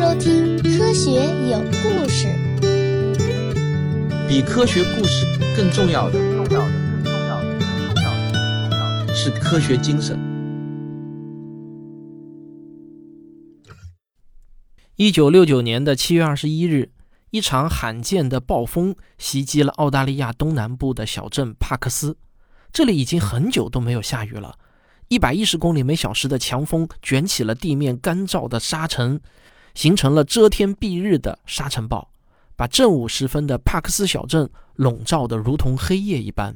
[0.00, 1.10] 收听《科学
[1.50, 2.26] 有故事》。
[4.26, 6.70] 比科学故事更重要的，重要的，
[7.04, 10.18] 更重要的，更重要的，更重要的是科学精神。
[14.96, 16.92] 一九六九年的七月二十一日，
[17.28, 22.16] 一场罕见的暴风袭击了澳大利亚东南部的小镇帕克斯。
[22.72, 24.54] 这里已经很久都没有下雨了，
[25.08, 29.20] 一百一十公里每小时的强风卷起了地面干燥的沙尘，
[29.80, 32.10] 形成了遮天蔽日的沙尘暴，
[32.54, 36.54] 把正午时分的帕克斯小镇笼罩得如同黑夜一般。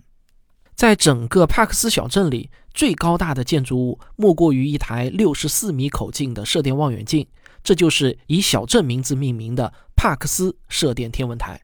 [0.74, 7.26] 在整个帕克斯小镇里，最高大的建筑物莫过于一台六十四米口径的射电望远镜，
[7.62, 11.58] 这就是以小镇名字命名的帕克斯射电天文台。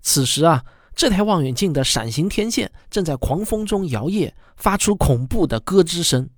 [0.00, 0.64] 此时啊。
[0.94, 6.30] 这台望远镜的闪形天线正在狂风中摇曳，发出恐怖的咯吱声。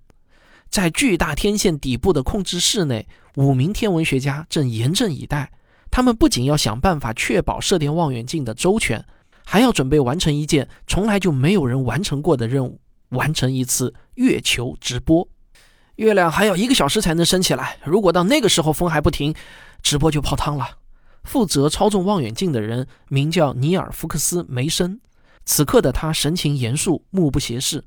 [0.70, 5.50] 在巨大天线底部的控制室内，五名天文学家正严阵以待。
[5.90, 9.02] 他们不仅要想办法确保射电望远镜的周全，
[9.45, 15.26] 还要准备完成一件从来就没有人完成过的任务——完成一次月球直播。
[15.96, 19.34] 月亮还要一个小时才能升起来，如果到那个时候风还不停，
[19.82, 20.68] 直播就泡汤了。
[21.24, 25.00] 负责操纵望远镜的人名叫尼尔·福克斯·梅森。
[25.45, 27.84] 此刻的他神情严肃，目不斜视。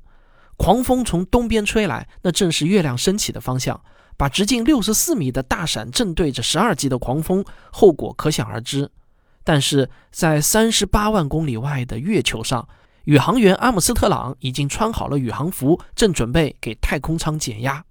[0.56, 3.80] 狂风从东边吹来，那正是月亮升起的方向。
[4.20, 8.90] 把直径六十四米的大伞正对着十二级的狂风，后果可想而知。
[9.42, 12.68] 但是在三十八万公里外的月球上，
[13.04, 17.82] 宇航员阿姆斯特朗已经穿好了宇航服，正准备给太空舱减压。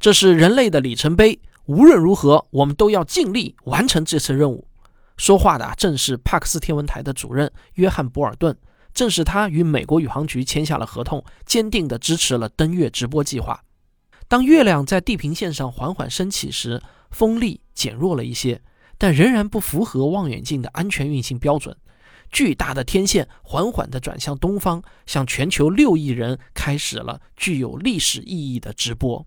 [0.00, 1.38] 这是人类的里程碑。
[1.66, 4.66] 无论如何，我们都要尽力完成这次任务。
[5.18, 8.56] 说话的正是帕克斯天文台的主任约翰·博尔顿，
[8.94, 13.62] 正是他与美国宇航局签下了合同，坚定地支持了登月直播计划。
[14.28, 18.60] 当月亮在地平线上缓缓升起时，风力减弱了一些，
[18.98, 21.74] 但仍然不符合望远镜的安全运行标准。
[22.30, 29.26] 巨大的天线缓缓地转向东方，向全球六亿人开始了具有历史意义的直播。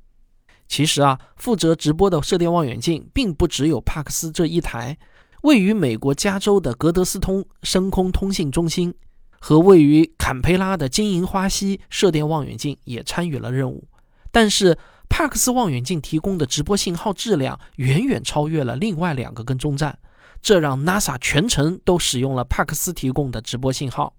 [0.67, 4.95] 其实啊，负责直播的射电望远镜并不只有帕克斯这一台。
[5.41, 8.94] 位于美国加州的格德斯通深空通信中心
[9.40, 13.88] 和位于坎培拉的金银花溪射电望远镜也参与了任务，
[14.31, 14.78] 但是
[15.09, 20.00] 帕克斯望远镜提供的直播信号质量远远超越了另外两个跟踪站，
[20.42, 24.14] 这让 NASA 全程都使用了帕克斯提供的直播信号。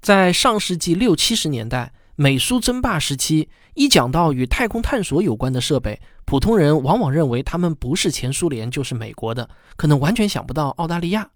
[0.00, 1.92] 在上世纪六七十年代。
[2.16, 11.30] 美苏争霸时期，一讲到与太空探索有关的设备，普通人往往认为他们不是前苏联就是美国的，可能完全想不到澳大利亚。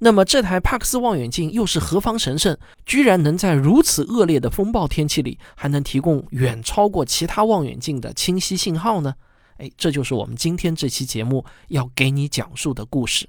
[0.00, 9.14] 那么这台帕克斯望远镜又是何方神圣，居然能在如此恶劣的风暴天气里，还能提供远超过其他望远镜的清晰信号呢？
[9.56, 13.28] 哎，这就是我们今天这期节目要给你讲述的故事。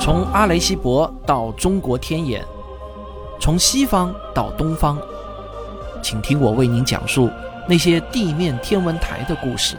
[0.00, 2.42] 从阿雷西博到中国天眼，
[3.38, 4.98] 从西方到东方，
[6.02, 7.28] 请听我为您讲述
[7.68, 9.76] 那些地面天文台的故事。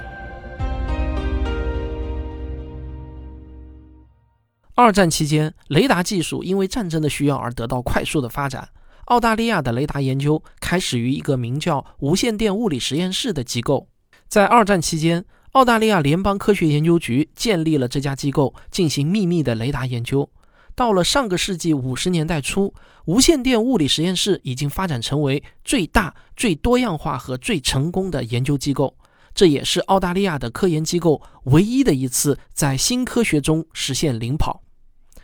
[4.75, 8.69] 二战期间，雷达技术因为战争的需要而得到快速的发展。
[9.05, 13.87] 澳大利亚的雷达研究开始于一个名叫无线电物理实验室的机构。
[14.27, 20.27] 在二战期间，澳大利亚联邦科学研究局建立了这家机构，进行秘密的雷达研究。
[20.75, 22.73] 到了上个世纪五十年代初，
[23.05, 28.97] 无线电物理实验室已经发展成为最大、最多样化和最成功的研究机构。
[29.35, 34.61] 这也是澳大利亚的科研机构唯一的一次在新科学中实现领跑。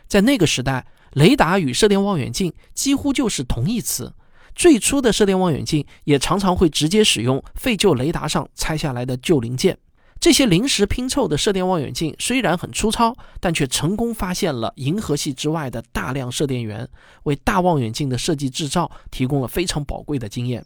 [0.07, 4.13] 在那个时代，雷达与射电望远镜几乎就是同义词。
[4.55, 9.77] 最初的射电望远镜也常常会直接使用废旧雷达上拆下来的旧零件。
[10.19, 16.87] 这些临时拼凑的射电望远镜虽然很粗糙，但却成功发现了银河系之外的大量射电源，
[17.23, 20.65] 为大望远镜的设计制造提供了非常宝贵的经验。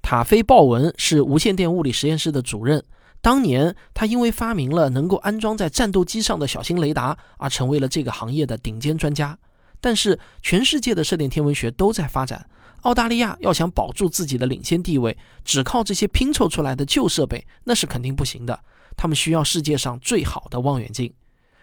[0.00, 2.82] 塔菲·鲍文是无线电物理实验室的主任，
[3.20, 9.38] 当年他因为发明了能够安装在战斗机上的小型雷达而成为了这个行业的顶尖专家。
[9.82, 12.46] 但是，全世界的射电天文学都在发展，
[12.82, 15.14] 澳大利亚要想保住自己的领先地位，
[15.44, 18.58] 只靠这些拼凑出来的旧设备那是肯定不行的。
[18.96, 21.12] 他们需要世界上最好的望远镜。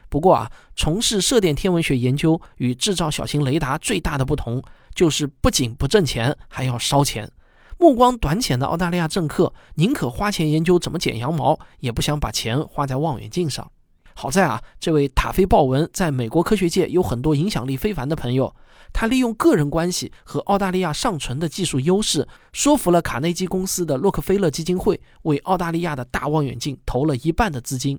[0.10, 4.62] 不过啊，从事射电天文学研究与制造小型雷达最大的不同，
[4.94, 7.32] 就是不仅不挣钱，还要烧钱。
[7.78, 13.72] 目光短浅的澳大利亚政客宁可花钱研究怎么剪羊毛，也不想把钱花在望远镜上。
[14.14, 18.56] 好在啊，这位塔菲·鲍文在美国科学界有很多影响力非凡的朋友。
[18.94, 27.98] 他利用个人关系和澳大利亚尚存的技术优势，说服了卡内基公司的洛克菲勒基金会为澳大利亚的大望远镜投了一半的资金。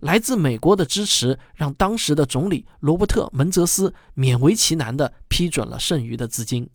[0.00, 6.68] 来自美国的支持让当时的总理罗伯特·门泽斯勉为其难地批准了剩余的资金。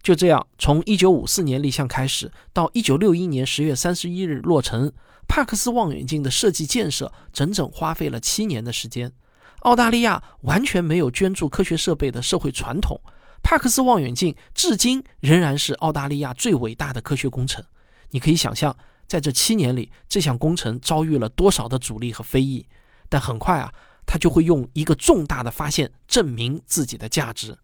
[0.00, 4.92] 就这样，从1954年立项开始，到1961年10月31日落成。
[5.28, 9.12] 帕克斯望远镜的设计建设整整花费了七年的时间。
[9.60, 13.00] 澳大利亚完全没有捐助科学设备的社会传统，
[13.42, 17.64] 帕克斯望远镜至今仍然是澳大利亚最伟大的科学工程。
[18.10, 18.76] 你可以想象，
[19.06, 22.66] 在这七年里，这项工程遭遇了多少的阻力和非议。
[23.08, 23.72] 但很快啊，
[24.06, 27.58] 他就会用一个重大的发现证明自己的价值。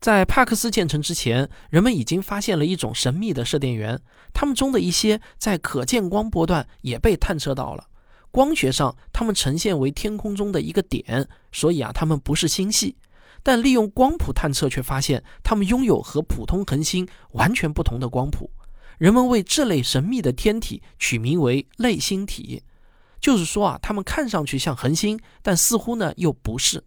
[0.00, 4.00] 在帕克斯建成之前，人们已经发现了一种神秘的射电源，
[4.32, 7.86] 它们中的一些在可见光波段也被探测到了。
[8.30, 12.96] 光学上，它们呈现为天空中的一个点，所以啊，它们不是星系。
[13.42, 18.50] 但利用光谱探测，却发现它们拥有和普通恒星完全不同的光谱。
[18.96, 22.62] 人们为这类神秘的天体取名为类星体，
[23.20, 26.82] 就是说啊，它们看上去像恒星，但似乎呢又不是。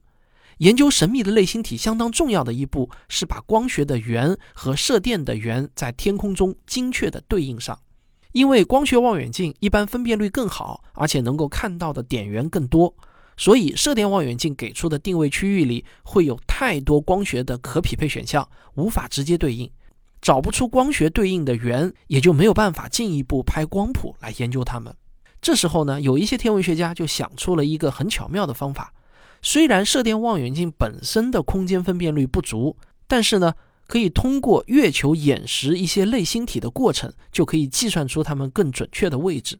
[0.64, 7.78] 研究神秘的类星体相当重要的一步是把光学的源和射电的源在天空中精确地对应上，
[8.32, 12.96] 因为光学望远镜一般分辨率更好，而且能够看到的点源更多，
[13.36, 19.70] 所以射电望远镜给出的定位区域里会有太多光学的可匹配选项，无法直接对应，
[20.22, 24.96] 找不出光学对应的源，也就没有办法进一步拍光谱来研究它们。
[25.42, 28.94] 这时候呢，有一些天文学家就想出了一个很巧妙的方法。
[29.46, 33.54] 虽然射电望远镜本身的空间分辨率不足，但是呢，
[33.88, 39.60] 可以通过月球掩食一些类星体的过程，就可以计算出它们更准确的位置。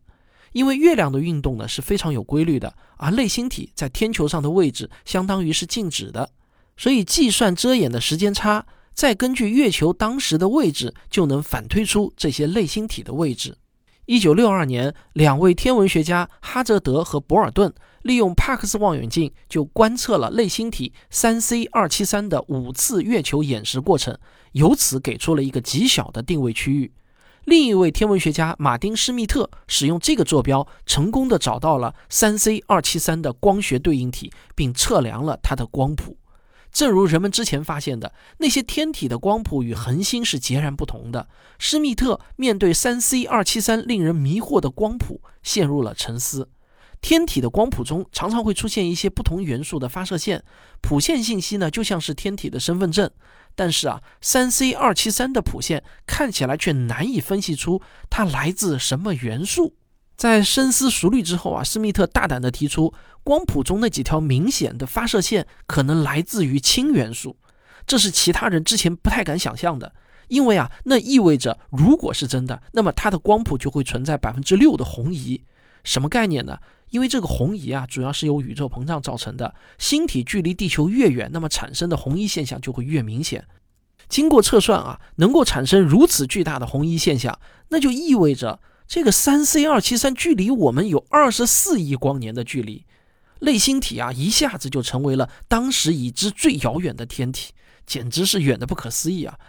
[0.54, 6.30] 因为月亮的运动呢是非常有规律的，而类星体在天球上的位置相当于是静止的，
[6.78, 13.58] 所以计算遮掩的时间差，再根据月球当时的位置，就能反推出这些类星体的位置。
[14.06, 24.18] 一九六二年，两位天文学家哈泽德和博尔顿利用帕克斯望远镜就观测了类星体三 C 二七三的五次月球掩食过程，
[24.54, 26.94] 由此给出了一个极小的定位区域。
[27.46, 36.18] 另一位天文学家马丁施密特使用这个坐标，成功的找到了三 C 二七三的光学对应体，并测量了它的光谱。
[36.72, 41.28] 正如人们之前发现的，那些天体的光谱与恒星是截然不同的。
[41.60, 46.50] 施密特面对三 C 二七三令人迷惑的光谱，陷入了沉思。
[47.04, 50.42] 天体的光谱中常常会出现一些不同元素的发射线，
[50.82, 53.12] 谱线信息呢就像是天体的身份证。
[53.56, 59.76] 但是啊，三 C 二七三的谱线看起来却难以分析出它来自什么元素。
[60.16, 67.36] 在深思熟虑之后啊，施密特大胆地提出，光谱中那几条明显的发射线可能来自于氢元素，
[67.86, 69.94] 这是其他人之前不太敢想象的。
[70.30, 75.44] 因为啊，那意味着如果是真的，那么它的光谱就会存在百分之六的红移。
[75.84, 76.58] 什么概念呢？
[76.94, 79.56] 因为这个红移啊，主要是由宇宙膨胀造成的。
[79.80, 83.48] 星体距离地球越远，那么产生的红移现象就会越明显。
[84.08, 88.60] 经过测算啊，能够产生如此巨大的红移现象，那就意味着。
[88.88, 92.86] 这个三 C 二七三距离我们有二十四亿光年的距离，
[93.40, 97.54] 类星体啊一下子就成为了当时已知最遥远的天体，
[97.88, 99.40] 简直是远的不可思议啊！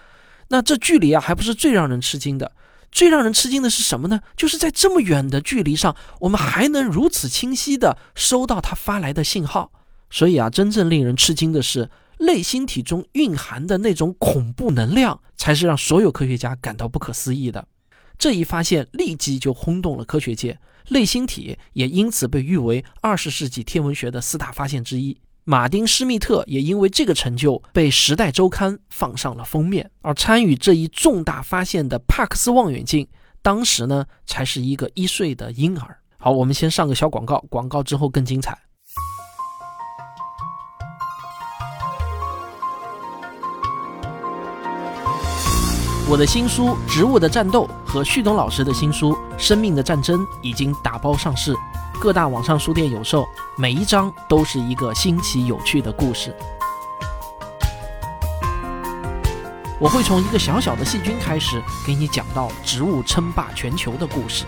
[0.48, 2.52] 那这距离啊还不是最让人吃惊的，
[2.94, 4.20] 最让人吃惊的是什么呢？
[4.36, 9.72] 就是在这么远的距离上，我们还能如此清晰地收到它发来的信号。
[10.10, 17.66] 所以啊，真正令人吃惊的是，类星体中蕴含的那种恐怖能量，才是让所有科学家感到不可思议的。
[18.16, 25.18] 这一发现立即就轰动了科学界，类星体也因此被誉为二十世纪天文学的四大发现之一。
[25.46, 29.90] 马丁·施密特也因为这个成就被《时代周刊》放上了封面。
[30.00, 33.06] 而参与这一重大发现的帕克斯望远镜，
[33.42, 35.98] 当时呢才是一个一岁的婴儿。
[36.18, 38.58] 好，我们先上个小广告，广告之后更精彩。
[46.08, 51.54] 我的新书《植物的战斗》和旭东老师的新书《生命的战争》已经打包上市，
[52.04, 53.26] 各大网上书店有售。
[53.56, 56.36] 每一章都是一个新奇有趣的故事。
[59.80, 64.44] 我会从一个小小的细菌开始，给你讲到植物称霸全球的故事。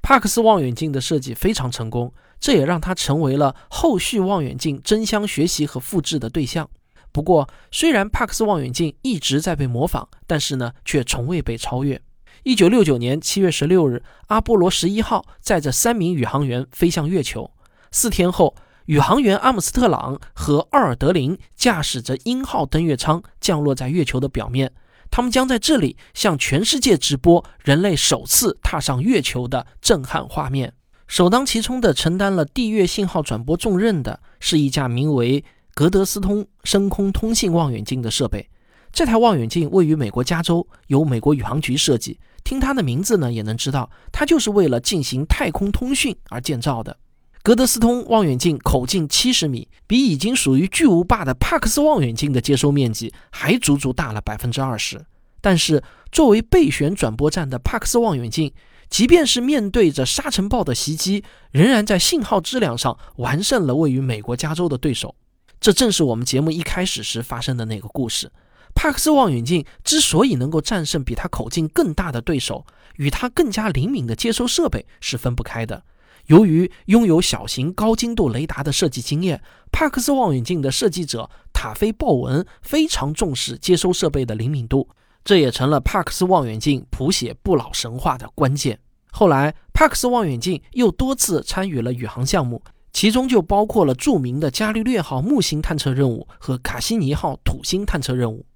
[0.00, 6.70] 帕克斯望远镜的设计非常成功，这也让它成为了后续望远镜争相学习和复制的对象。
[7.10, 12.00] 不过，虽然帕克斯望远镜一直在被模仿，但是呢，却从未被超越。
[12.44, 17.50] 一九六九年七月十六日，阿波罗十一号载着三名宇航员飞向月球。
[17.90, 24.70] 四天后，宇航员阿姆斯特朗和奥尔德林驾驶着鹰号登月舱降落在月球的表面。
[25.10, 30.74] 他们将在这里向全世界直播人类首次踏上月球的震撼画面。
[31.06, 38.50] 首当其冲的承担了地月信号转播重任的是一架名为格德斯通深空通信望远镜的设备。
[38.92, 42.20] 这台望远镜位于美国加州，由美国宇航局设计。
[42.44, 46.96] 听它的名字呢，也能知道它就是为了进行太空通讯而建造的。
[47.42, 55.04] 格德斯通望远镜口径七十米，比已经属于巨无霸的帕克斯望远镜的接收面积还足足大了百分之二十。
[55.40, 58.50] 但是，作为备选转播站的帕克斯望远镜，
[58.88, 65.14] 即便是面对着沙尘暴的袭击，仍然在信号质量上完胜了位于美国加州的对手。
[65.60, 68.32] 这正是我们节目一开始时发生的那个故事。
[68.74, 72.66] 帕克斯望远镜之所以能够战胜比它口径更大的对手，
[72.96, 75.82] 与它更加灵敏的接收设备是分不开的。
[76.26, 84.88] 由于拥有小型高精度雷达的设计经验，帕克斯望远镜的设计者塔菲·鲍文非常重视接收设备的灵敏度，
[85.24, 88.78] 这也成了帕克斯望远镜谱写不老神话的关键。
[89.10, 92.62] 后来，帕克斯望远镜又多次参与了宇航项目。
[92.92, 98.46] 其中就包括了著名的伽利略号木星探测任务和卡西尼号土星探测任务。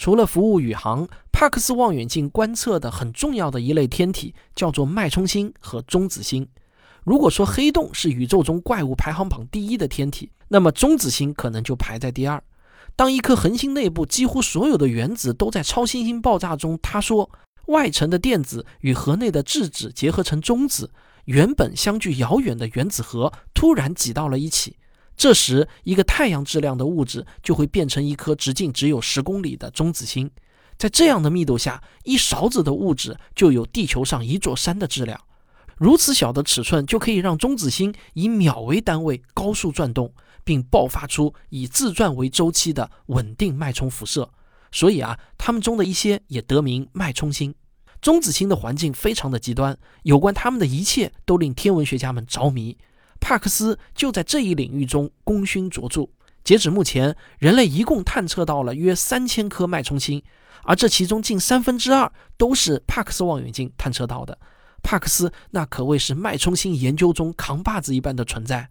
[0.00, 6.48] 除了服务宇航，帕克斯望远镜观测的很重要的一类天体叫做脉冲星和中子星。
[7.04, 12.42] 如果说黑洞是宇宙中怪物排行榜第一的天体，那么中子星可能就排在第二。
[12.96, 17.30] 当一颗恒星内部几乎所有的原子都在超新星爆炸中塌缩，
[17.66, 20.90] 外层的电子与核内的质子结合成中子。
[21.26, 24.78] 原本相距遥远的原子核突然挤到了一起，
[25.20, 30.30] 这时一个太阳质量的物质就会变成一颗直径只有十公里的中子星。
[30.78, 35.20] 在这样的密度下，一勺子的物质就有地球上一座山的质量。
[35.76, 40.10] 如此小的尺寸就可以让中子星以秒为单位高速转动，
[40.42, 44.30] 并爆发出以自转为周期的稳定脉冲辐射。
[44.72, 47.54] 所以啊，它们中的一些也得名脉冲星。
[48.00, 52.78] 中子星的环境非常的极端，有关它们的一切都令天文学家们着迷。
[53.20, 56.08] 帕克斯就在这一领域中功勋卓著。
[56.42, 60.22] 截止目前，人类一共探测到了约三千颗脉冲星，
[60.64, 64.36] 而这其中近三分之二都是帕克斯望远镜探测到的。
[64.82, 68.70] 帕克斯那可谓是脉冲星研究中扛把子一般的存在。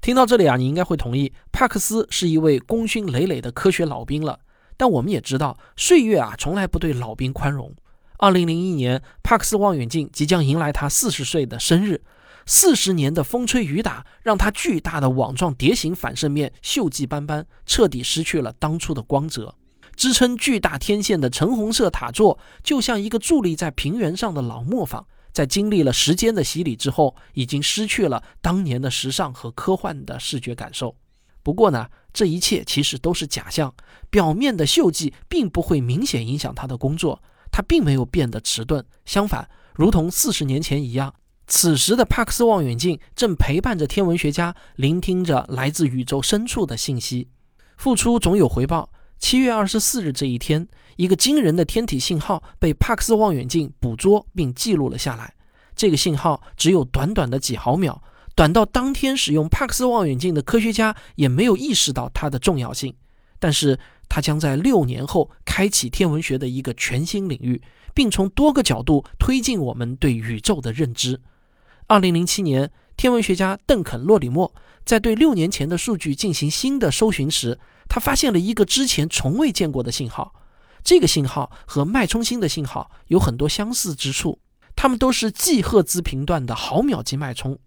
[0.00, 4.38] 听到这里啊，你应该会同意，帕克斯是一位功勋累累的科学老兵了。
[4.76, 7.74] 但我们也知道，岁月啊，从来不对老兵宽容。
[8.18, 12.00] 二零零一年，帕克斯望远镜即将迎来他四十岁的生日。
[12.50, 19.54] 四十年的风吹雨打，让它巨大的网状碟形反射面锈迹斑斑，彻底失去了当初的光泽。
[19.94, 30.96] 支撑巨大天线的橙红色塔座，就像一个伫立在平原上的老磨坊，在经历了时间的洗礼之后，已经失去了当年的时尚和科幻的视觉感受。
[31.42, 33.74] 不过呢，这一切其实都是假象，
[34.08, 37.22] 表面的锈迹并不会明显影响他的工作。
[37.52, 41.14] 它并没有变得迟钝，相反，如同四十年前一样，
[41.48, 47.28] 此时的帕克斯望远镜正陪伴着天文学家，聆听着来自宇宙深处的信息。
[47.78, 48.90] 付出总有回报。
[49.18, 55.34] 七月二十四日这一天，一个惊人的天体信号被帕克斯望远镜捕捉并记录了下来。
[55.74, 58.02] 这个信号只有短短的几毫秒，
[58.36, 62.94] 短到当天使用帕克斯望远镜的科学家也没有意识到它的重要性。
[63.38, 63.78] 但是，
[64.08, 67.62] 它将在六年后开启天文学的一个全新领域，
[67.94, 71.20] 并从多个角度推进我们对宇宙的认知。
[71.90, 74.52] 二零零七年，天文学家邓肯·洛里莫
[74.84, 80.34] 在对六年前的数据进行新的搜寻时，他发现了一个之前从未见过的信号。
[80.84, 84.38] 这个信号和脉冲星的信号有很多相似之处，
[84.76, 87.58] 它们都是 G 赫兹频段的毫秒级脉冲，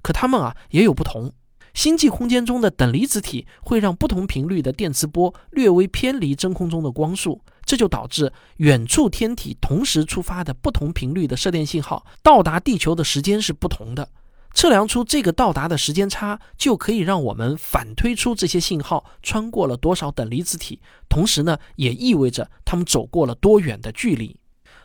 [0.00, 1.34] 可它们啊也有不同。
[1.74, 14.08] 星际空间中的等离子体会让不同频率的电磁波略微偏离真空中的光速，这就导致远处天体同时出发的不同频率的射电信号到达地球的时间是不同的。
[14.54, 20.80] 测量出这个到达的时间差，就可以让我们反推出这些信号穿过了多少等离子体，
[21.10, 24.34] 同时呢，也意味着它们走过了多远的距离。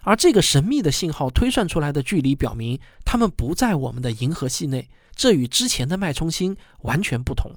[0.01, 4.89] 而这个神秘的信号推算出来的距离表明，它们不在我们的银河系内。
[5.15, 7.51] 这与之前的脉冲星完全不同。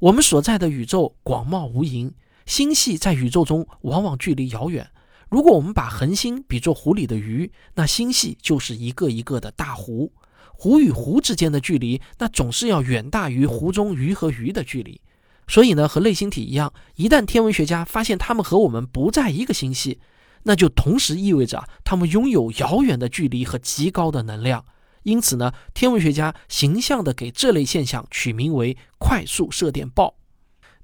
[0.00, 2.12] 我们所在的宇宙广袤无垠，
[2.46, 4.90] 星系在宇宙中往往距离遥远。
[5.30, 10.12] 如果我们把恒星比作湖里的鱼，那星系就是一个一个的大湖。
[10.52, 15.00] 湖与湖之间的距离，那总是要远大于湖中鱼和鱼的距离。
[15.48, 19.98] 所以呢，和类星体一样，一旦天文学家发现它们和我们不在一个星系，
[20.44, 24.64] 那就同时意味着它们拥有遥远的距离和极高的能量。
[25.02, 30.14] 因此呢，天文学家形象地给这类现象取名为“快速射电暴”。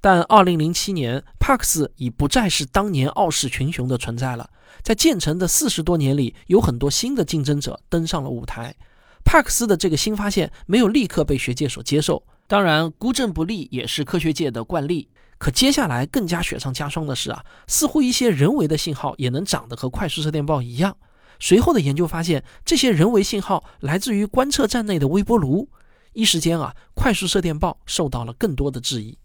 [0.01, 4.49] 但2007年，帕克斯已不再是当年傲视群雄的存在了。
[4.83, 8.75] 在建成的四十多年里，有很多新的竞争者登上了舞台。
[9.23, 15.11] 帕克斯的这个新发现没有立刻被学界所接受，当然孤证不立也是科学界的惯例。
[15.37, 20.97] 可接下来更加雪上加霜的是啊，似乎一些人为的信号也能长得和快速射电暴一样。
[21.39, 25.69] 随后的研究发现，这些人为信号来自于观测站内的微波炉。
[26.13, 29.19] 一时间啊，快速射电暴受到了更多的质疑。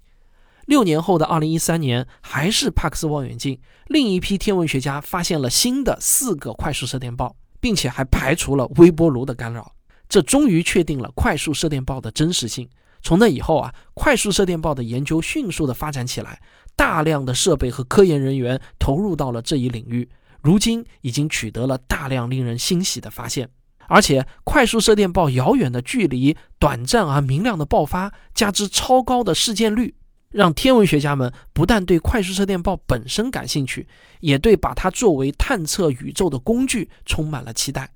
[0.65, 9.71] 六年后的二零一三年，还是帕克斯望远镜，另一批天文学家发现了新的四个快速射电暴，并且还排除了微波炉的干扰。
[10.09, 12.69] 这终于确定了快速射电暴的真实性。
[13.01, 16.41] 从那以后啊，快速射电暴的研究迅速的发展起来，
[16.75, 20.09] 大量的设备和科研人员投入到了这一领域。
[20.41, 23.49] 如今已经取得了大量令人欣喜的发现，
[23.87, 29.95] 而且快速射电暴遥远的距离、短暂而明亮的爆发，加之超高的事件率，
[30.35, 33.87] 让天文学家们不但对快速射电暴本身感兴趣，
[34.19, 37.89] 也对把它作为探测宇宙的工具充满了期待。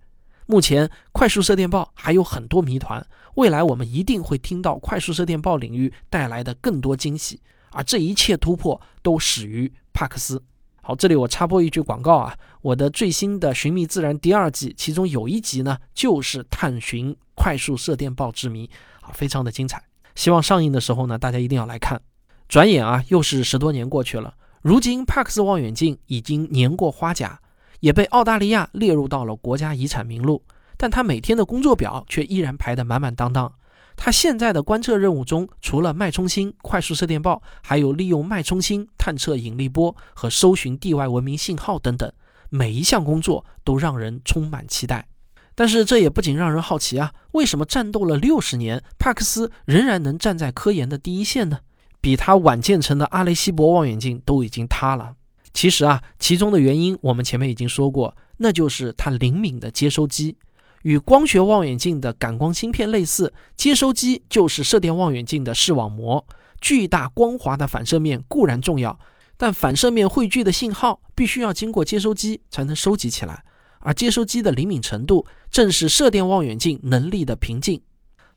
[0.45, 3.05] 目前，快速射电暴还有很多谜团，
[3.35, 7.41] 未来我们一定会听到快速射电暴领域带来的更多惊喜，
[7.71, 10.41] 而这一切突破都始于帕克斯。
[10.81, 18.69] 好，这里我插播一句广告啊，我的最新的《寻觅自然》第二季，其中有一集呢，就是探寻快速射电暴之谜，
[19.01, 19.83] 啊，非常的精彩。
[20.15, 22.01] 希望上映的时候呢，大家一定要来看。
[22.49, 27.39] 转眼啊，又是十多年过去了，如今帕克斯望远镜已经年过花甲，
[27.79, 30.41] 也被澳大利亚列入到了国家遗产名录，
[30.75, 33.53] 但他每天的工作表却依然排得满满当当。
[33.95, 42.11] 他现在的观测任务中，除了脉冲星、快速射电暴，还有利用脉冲星探测引力波和搜寻地外文明信号等等，
[42.49, 45.07] 每一项工作都让人充满期待。
[45.53, 51.59] 但是这也不仅让人好奇啊，为什么战斗了六十年，帕克斯仍然能站在科研的第一线呢？
[52.01, 55.15] 比它晚建成的阿雷西博望远镜都已经塌了。
[55.53, 60.37] 其实啊，其中的原因我们前面已经说过，那就是它灵敏的接收机。
[60.83, 66.25] 与光学望远镜的感光芯片类似，接收机就是射电望远镜的视网膜。
[66.61, 68.97] 巨大光滑的反射面固然重要，
[69.35, 73.43] 但反射面汇聚的信号必须要经过接收机才能收集起来。
[73.79, 77.81] 而接收机的灵敏程度，正是射电望远镜能力的瓶颈。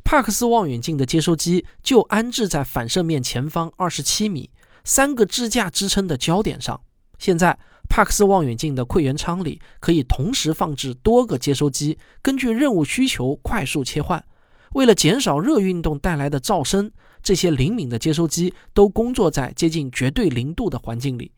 [0.05, 4.51] 帕克斯望远镜的接收机就安置在反射面前方二十七米、
[4.85, 6.81] 三个支架支撑的焦点上。
[7.19, 7.59] 现在。
[7.89, 14.25] 帕克斯望远镜的馈源舱里可以同时放置多个接收机，根据任务需求快速切换。
[14.71, 16.91] 为了减少热运动带来的噪声，
[17.23, 21.33] 这些灵敏的接收机都工作在接近绝对零度的环境里。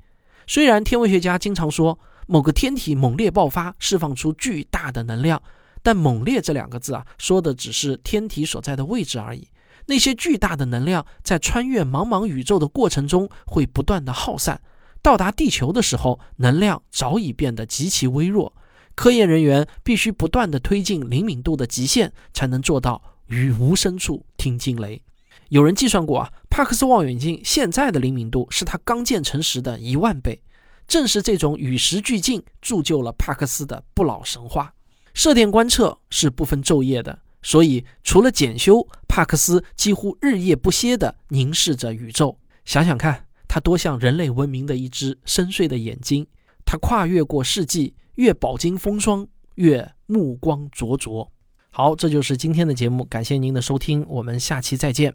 [0.47, 1.99] 虽然天文学家经常说
[2.29, 5.43] 某个天体猛烈爆发，释放出巨大的能量，
[5.85, 9.47] 但“猛烈”这两个字啊，说的只是天体所在的位置而已。
[9.87, 14.63] 那些巨大的能量在穿越茫茫宇宙的过程中会不断的耗散。
[15.03, 18.55] 到达地球的时候，能量早已变得极其微弱。
[18.95, 25.03] 科研人员必须不断地推进灵敏度的极限，才能做到于无声处听惊雷。
[25.51, 30.41] 有人计算过啊，帕克斯望远镜现在的灵敏度是它刚建成时的一万倍。
[30.89, 34.73] 正是这种与时俱进，铸就了帕克斯的不老神话。
[35.15, 42.37] 射电观测是不分昼夜的，所以除了检修，帕克斯几乎日夜不歇地凝视着宇宙。
[42.67, 43.25] 想想看。
[43.47, 46.27] 它多像人类文明的一只深邃的眼睛，
[46.65, 51.31] 它跨越过世纪，越饱经风霜，越目光灼灼。
[51.71, 55.15] 好，这就是今天的节目，感谢您的收听，我们下期再见。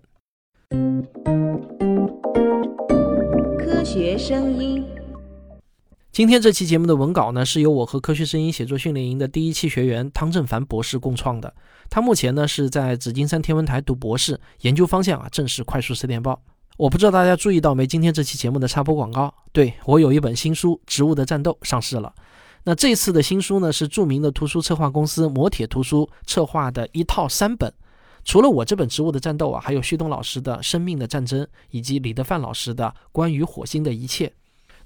[3.58, 4.99] 科学声音。
[6.20, 11.56] 今天这期节目的文稿呢，是由我和科学声音写作训练营的第一期学员汤正凡博士共创的。
[11.90, 16.38] 他目前呢是在紫金山天文台读博士，研究方向啊正是快速射电暴。
[16.76, 17.88] 我不知道大家注意到没？
[17.88, 22.14] 今天这期节目的插播广告，对我有一本新书《植物的战斗》上市了。
[22.66, 27.74] 那这次的新书呢，是著名的图书策划公司磨铁图书策划的一套三本。
[28.26, 34.28] 除了我这本《植物的战斗》啊，还有旭东老师的《生命的战争》，以及李德范老师的《关于火星的一切》。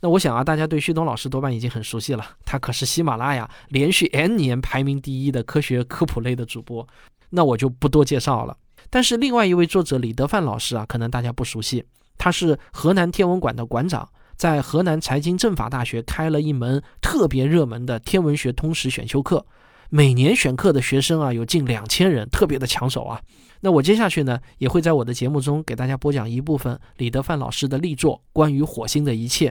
[0.04, 6.86] 那我想啊，大家对旭东老师多半已经很熟悉了，他可是喜马拉雅连续 N 年排名第一的科学科普类的主播。
[7.30, 8.58] 那我就不多介绍了。
[8.90, 11.86] 但是另外一位作者李德范老师啊，可能大家不熟悉，
[12.18, 19.46] 他是河南天文馆的馆长，在河南财经政法大学开了一门特别热门的天文学通识选修课，
[19.90, 23.22] 每年选课的学生啊有近两千人，特别的抢手啊。
[23.62, 29.50] 那我接下去呢，也会在我的节目中给大家播讲一部分李德范老师的力作《关于火星的一切》，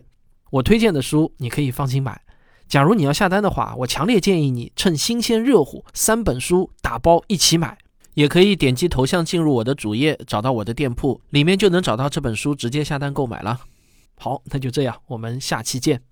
[0.52, 2.20] 我推荐的书你可以放心买。
[2.68, 7.78] 假如你要下单的话，我强烈建议你趁新鲜热乎，三本书打包一起买。
[8.12, 13.60] 也可以点击头像进入我的主页，找到我的店铺，里面就能找到这本书，直接下单购买了。
[14.16, 16.02] 好，那就这样，我们下期见。